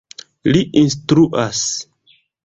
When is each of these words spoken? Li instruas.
Li 0.53 0.61
instruas. 0.81 1.61